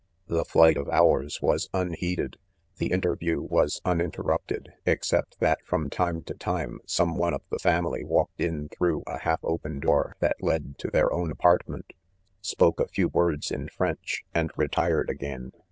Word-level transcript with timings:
The 0.25 0.43
flight 0.45 0.77
of 0.77 0.89
hours 0.89 1.43
was 1.43 1.69
unheeded, 1.75 2.37
the 2.77 2.87
interview 2.91 3.39
was 3.39 3.79
unin 3.85 4.11
terrupted; 4.11 4.69
except 4.83 5.39
.that 5.41 5.59
from 5.63 5.91
time 5.91 6.23
to 6.23 6.33
time 6.33 6.79
some 6.87 7.15
one 7.17 7.35
of 7.35 7.43
the 7.51 7.59
family 7.59 8.03
walked 8.03 8.41
in 8.41 8.67
through 8.69 9.03
a 9.05 9.19
half 9.19 9.43
opea 9.43 9.79
door, 9.79 10.15
that 10.19 10.37
led 10.41 10.79
to 10.79 10.87
their 10.89 11.13
own 11.13 11.29
apartment, 11.29 11.93
spoke 12.41 12.79
a 12.79 12.87
few 12.87 13.09
words 13.09 13.51
in 13.51 13.67
French, 13.67 14.23
and 14.33 14.49
retired 14.57 15.07
'again. 15.07 15.51